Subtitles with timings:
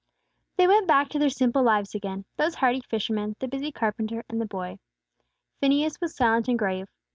[0.57, 4.41] THEY went back to their simple lives again, those hardy fishermen, the busy carpenter, and
[4.41, 4.79] the boy.
[5.59, 6.87] Phineas was silent and grave.